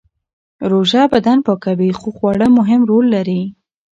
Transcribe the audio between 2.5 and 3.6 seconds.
مهم رول لري.